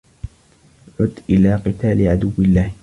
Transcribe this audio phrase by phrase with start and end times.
[0.99, 2.71] عُدْ إلَى قِتَالِ عَدُوِّ اللَّهِ